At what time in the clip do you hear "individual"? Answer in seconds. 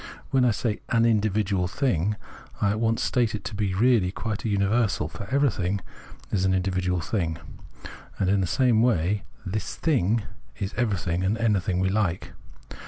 1.05-1.67, 6.55-7.01